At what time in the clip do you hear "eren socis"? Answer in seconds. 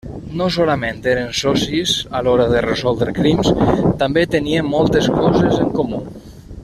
1.11-1.93